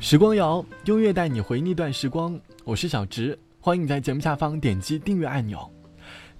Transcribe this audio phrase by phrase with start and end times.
[0.00, 2.38] 时光谣，音乐带你回那段时光。
[2.64, 5.70] 我是小直，欢迎在节目下方点击订阅按钮。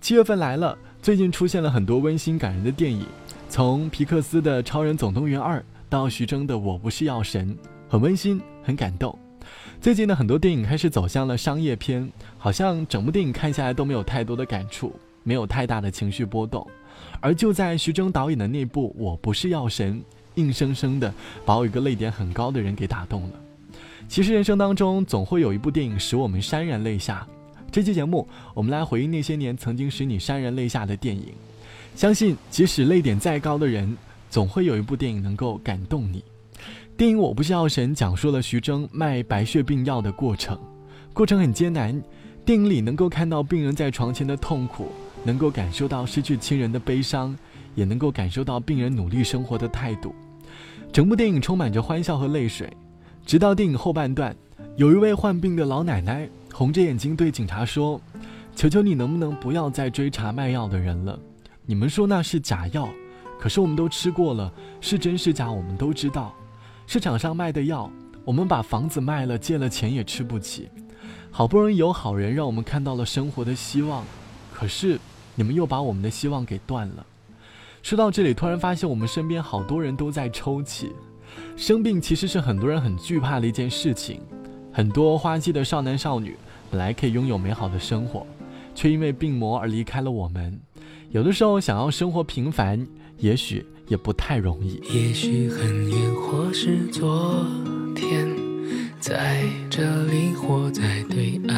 [0.00, 3.06] 七月份来了，最近出现了很多温馨感人的电影，
[3.48, 7.54] 从皮克斯的《超人总动员二》到徐峥的《我不是药神》，
[7.88, 9.16] 很温馨，很感动。
[9.80, 14.92] 最近的很多电影开始走向了商业片，好像整部电影看下来都没有太多的感触，
[15.22, 16.66] 没有太大的情绪波动。
[17.20, 20.00] 而就在徐峥导演的那部《我不是药神》，
[20.38, 21.12] 硬生生的
[21.44, 23.30] 把我一个泪点很高的人给打动了。
[24.08, 27.26] 其实人生当中总会有一部电影使我们潸然泪下。
[27.70, 31.26] 这期节目我们来回忆那些年曾经使你潸然泪下的电影。
[31.94, 33.94] 相信即使泪点再高的人，
[34.30, 36.24] 总会有一部电影能够感动你。
[36.96, 40.58] 电影《我不是药神》讲述了徐峥卖白血病药的过程，
[41.12, 42.00] 过程很艰难。
[42.44, 44.90] 电影里能够看到病人在床前的痛苦，
[45.22, 47.36] 能够感受到失去亲人的悲伤，
[47.74, 50.14] 也能够感受到病人努力生活的态度。
[50.98, 52.68] 整部电影充满着欢笑和泪水。
[53.24, 54.34] 直到电影后半段，
[54.74, 58.00] 有一位患病的老奶奶红着眼睛对警察说
[58.56, 61.16] ：“求求你，能不能不要再追查卖药的人了？
[61.64, 62.88] 你们说那是假药，
[63.38, 66.34] 可是我们都吃过了，是真是假我们都知道。
[66.88, 67.88] 市场上卖的药，
[68.24, 70.68] 我们把房子卖了，借了钱也吃不起。
[71.30, 74.02] 好不容易有好人让我们看到了生活的希望，
[74.52, 74.98] 可是
[75.36, 77.06] 你们又把我们的希望给断了。”
[77.82, 80.92] 说到这里，突然发现我们身边好多人都在抽泣。
[81.56, 84.20] 生病其实是很多人很惧怕的一件事情，
[84.72, 86.36] 很多花季的少男少女
[86.70, 88.26] 本来可以拥有美好的生活，
[88.74, 90.58] 却因为病魔而离开了我们。
[91.10, 94.80] 有的时候想要生活平凡，也许也不太容易。
[94.92, 97.46] 也许很远，或是昨
[97.94, 98.28] 天，
[99.00, 101.57] 在这里或在对岸，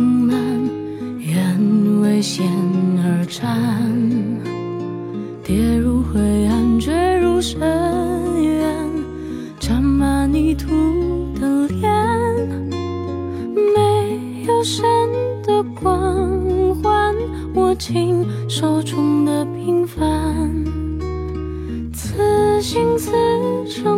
[2.21, 2.45] 为险
[3.03, 3.59] 而战，
[5.43, 7.59] 跌入灰暗，坠入深
[8.43, 8.63] 渊，
[9.59, 10.67] 沾满泥土
[11.39, 11.91] 的脸，
[13.73, 14.85] 没有神
[15.41, 17.15] 的光环，
[17.55, 19.99] 握紧手中的平凡，
[21.91, 23.11] 此心此
[23.65, 23.97] 生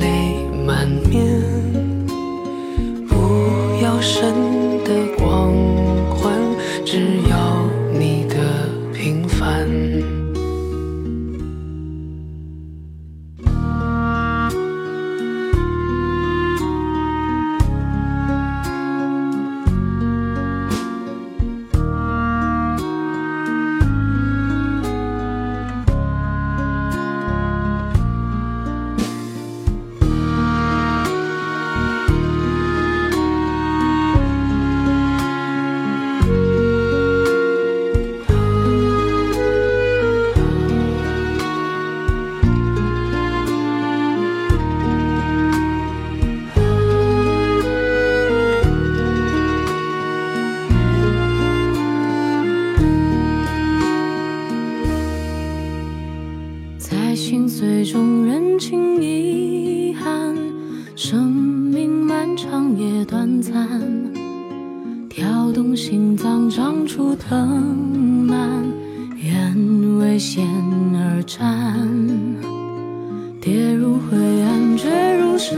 [73.39, 75.57] 跌入灰暗，坠入深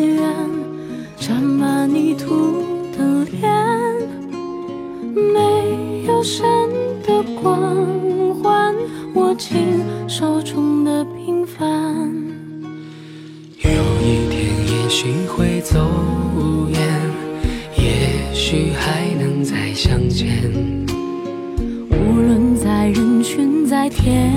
[0.00, 0.22] 渊，
[1.16, 2.62] 沾满泥土
[2.96, 3.42] 的脸，
[5.14, 6.44] 没有神
[7.06, 7.84] 的光
[8.42, 8.74] 环，
[9.14, 9.56] 握紧
[10.08, 11.64] 手中的平凡。
[13.58, 13.70] 有
[14.02, 14.34] 一天，
[14.66, 15.78] 也许会走
[16.70, 16.80] 远。
[17.76, 20.42] 也许还能再相见。
[21.90, 24.32] 无论在人群在天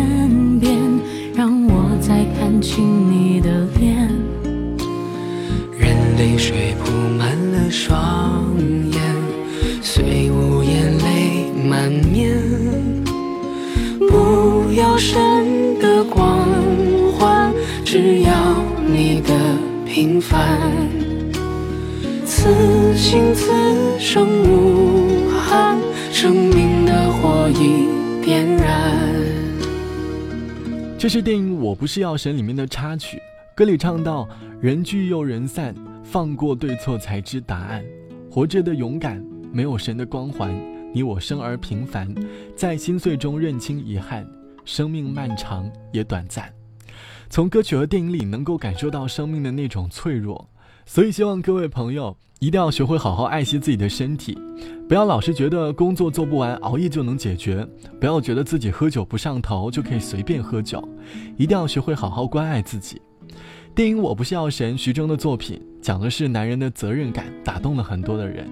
[6.38, 8.54] 泪水铺满了双
[8.92, 9.02] 眼，
[9.82, 12.38] 虽无言泪满面。
[14.08, 16.48] 不要神的光
[17.18, 17.52] 环，
[17.84, 18.32] 只要
[18.86, 19.34] 你的
[19.84, 20.62] 平凡。
[22.24, 23.52] 此心此
[23.98, 25.76] 生无憾，
[26.12, 28.96] 生命的火已点燃。
[31.00, 33.20] 这是电影《我不是药神》里面的插曲，
[33.56, 34.30] 歌里唱到
[34.62, 35.74] ：“人聚又人散，
[36.10, 37.84] 放过对错才知答案。
[38.32, 39.22] 活着的勇敢，
[39.52, 40.58] 没有神的光环。
[40.94, 42.16] 你我生而平凡，
[42.56, 44.26] 在心碎中认清遗憾。
[44.64, 46.52] 生命漫长也短暂。”
[47.30, 50.50] 从歌曲和电影里能够感受到生命的那种脆弱，
[50.86, 52.16] 所以希望各位朋友。
[52.40, 54.38] 一定要学会好好爱惜自己的身体，
[54.88, 57.66] 不要老是觉得工作做不完，熬夜就能解决；
[58.00, 60.88] 不要觉得自己喝酒不上头就可以随便喝酒，
[61.36, 63.02] 一定要学会好好关爱自己。
[63.78, 68.50] 电影《我不是药神》，徐峥的作品讲的是男人的责任感，打动了很多的人。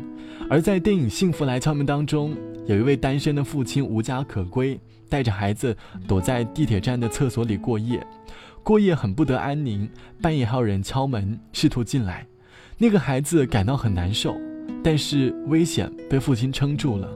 [0.47, 2.37] 而在电影《幸福来敲门》当中，
[2.67, 4.79] 有一位单身的父亲无家可归，
[5.09, 5.75] 带着孩子
[6.07, 8.05] 躲在地铁站的厕所里过夜，
[8.61, 9.89] 过夜很不得安宁，
[10.21, 12.23] 半夜还有人敲门试图进来。
[12.77, 14.37] 那个孩子感到很难受，
[14.83, 17.09] 但是危险被父亲撑住了。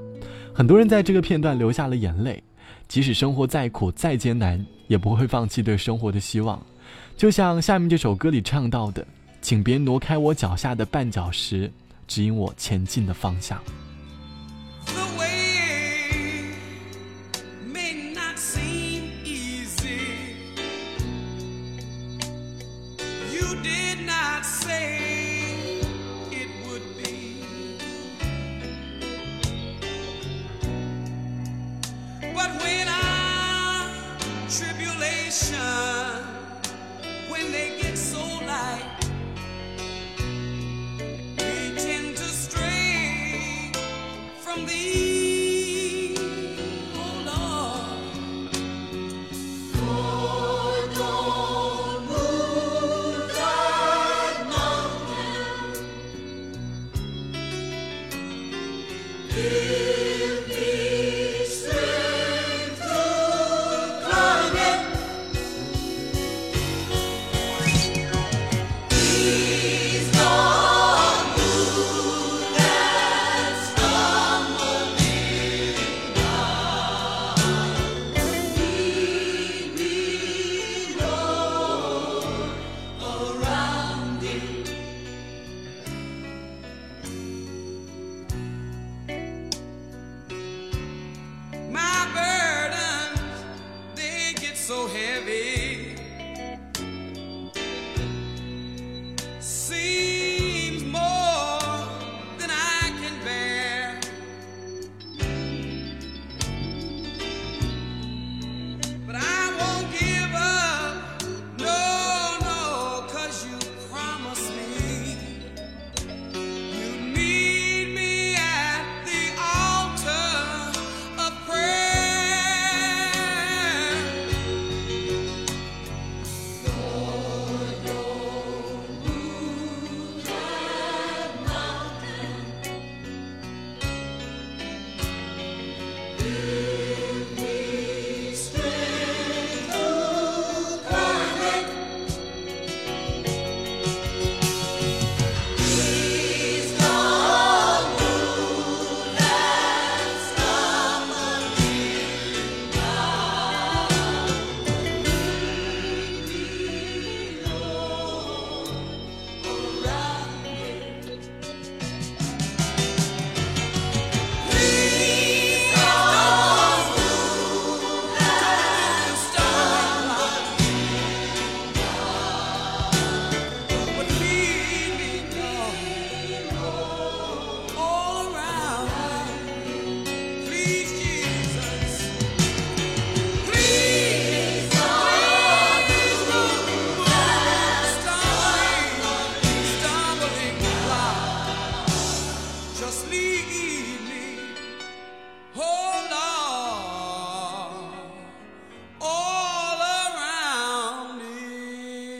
[0.51, 2.43] 很多人在这个片段流下了眼泪，
[2.87, 6.59] 即使生活再苦再艰难，也不会放弃对生活的希望。
[7.17, 9.05] 就像下面这首歌里唱到的
[9.41, 11.71] ：“请别挪开我脚下的绊脚石，
[12.07, 13.61] 指引我前进的方向。”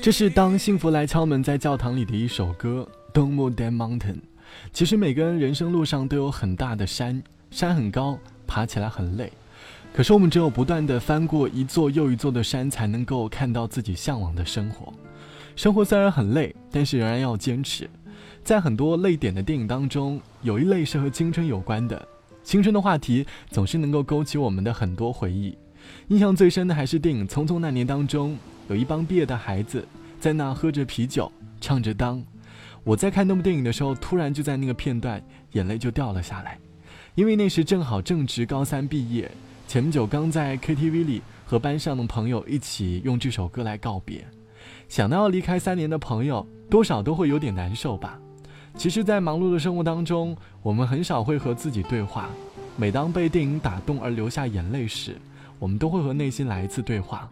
[0.01, 4.19] 这是当幸福来敲门在教堂里的一首歌，Don't move that mountain。
[4.71, 9.29] 其实每个人人生路上都有很大的山，山很高，爬起来很累。
[9.93, 14.93] 可是我们只有不断的翻过一座又一座的山，才能够看到自己向往的生活。
[15.57, 17.89] 生活虽然很累，但是仍然要坚持。
[18.41, 22.07] 在很多泪点的电影当中，有一类是和青春有关的。
[22.41, 25.57] 青春的话题总是能够勾起我们的很多回忆。
[26.07, 29.87] 印象最深的还是电影《匆匆那年》当中，有一帮毕业的孩子
[30.19, 31.31] 在那喝着啤酒，
[31.61, 32.17] 唱着《当》。
[32.83, 36.57] 我在看那部电影的时候，突然就在那个片段，眼泪就掉了下来，
[37.15, 39.29] 因为那时正好正值高三毕业，
[39.67, 44.25] 前不久刚在 KTV 里和班上的朋友一起用这首歌来告别。
[44.87, 48.19] 想到要离开三年的朋友，多少都会有点难受吧。
[48.75, 52.29] 其实，在忙碌的生活当中，我们很少会和自己对话。
[52.77, 55.17] 每当被电影打动而流下眼泪时，
[55.59, 57.29] 我们都会和内心来一次对话。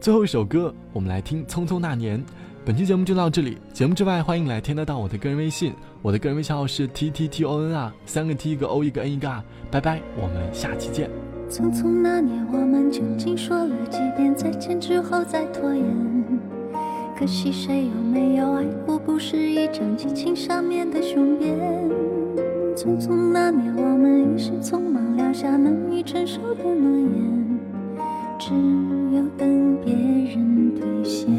[0.00, 2.18] 最后一首歌，我们来听《匆匆那年》。
[2.64, 3.58] 本期节目就到这里。
[3.72, 9.42] 节目之外，欢迎来添加到我的个人微信，我的个人微信号是 t t t o n 啊，三个 t 一个 o 一个 n 一个 r。
[9.70, 11.10] 拜拜，我们下期见。
[11.50, 15.84] 匆匆那年，我们究竟说了几遍再见之后再拖延？
[17.18, 18.98] 可惜谁有没有爱过？
[18.98, 21.58] 不是一张激情上面的雄辩。
[22.76, 27.41] 匆匆那年，我们一时匆忙撂下难以承受的诺言，
[28.44, 28.50] 只
[29.14, 31.30] 有等别人兑现。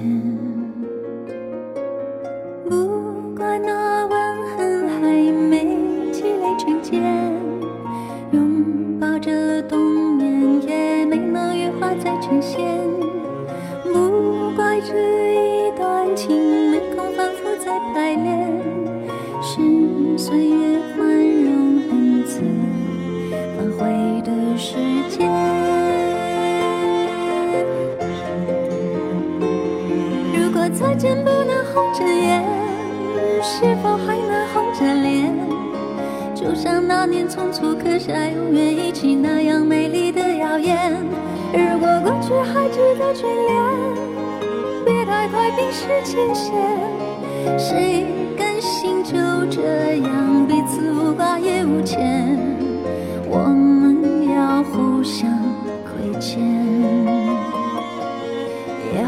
[2.69, 4.15] 不怪那吻
[4.55, 5.12] 痕还
[5.50, 5.77] 没
[6.13, 7.03] 积累成茧，
[8.31, 12.62] 拥抱着冬眠也没能羽化再成仙。
[13.83, 14.95] 不怪这
[15.33, 16.15] 一段。
[16.15, 18.48] 情没空反复在排练，
[19.41, 19.60] 是
[20.15, 20.73] 岁月
[30.74, 32.44] 再见不能红着眼，
[33.42, 35.34] 是否还能红着脸？
[36.34, 40.92] 就像那年匆促刻下永远一起那样美丽的谣言。
[41.53, 43.53] 如果过去还值得眷恋。
[44.86, 46.53] 别太快冰释前嫌，
[47.58, 48.06] 谁
[48.38, 49.13] 甘心就
[49.50, 49.62] 这
[49.98, 52.38] 样彼此无挂也无牵？
[53.30, 55.30] 我们要互相
[55.86, 56.42] 亏欠，
[59.00, 59.08] 要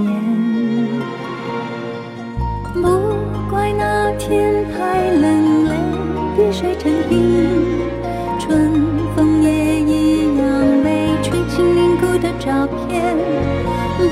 [6.61, 7.17] 吹成冰
[8.39, 8.71] 春
[9.15, 10.45] 风也一样
[10.83, 13.17] 没吹进凝固的照片
[13.97, 14.05] 不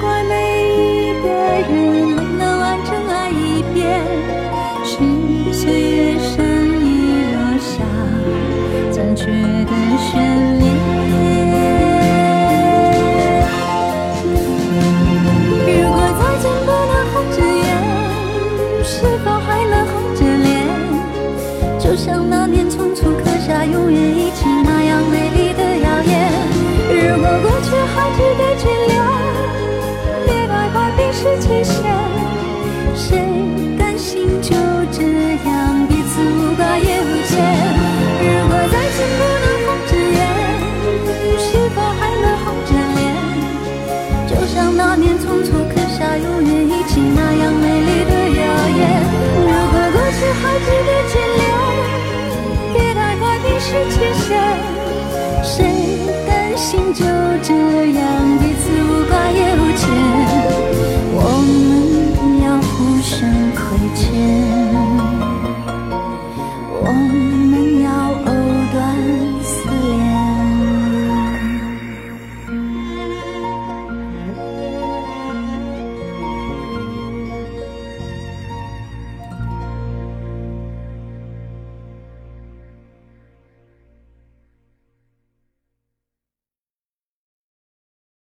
[0.00, 0.32] 怪每
[0.78, 1.70] 一个人
[2.16, 4.00] 没能完整爱一遍。
[4.82, 4.96] 是
[5.52, 6.42] 岁月善
[6.80, 7.84] 意落下
[8.90, 10.23] 残缺的悬
[50.60, 51.42] 己的寂寥，
[52.72, 54.28] 别太快冰释前嫌，
[55.42, 55.54] 谁
[56.26, 57.04] 甘心就
[57.42, 57.52] 这
[57.98, 58.33] 样？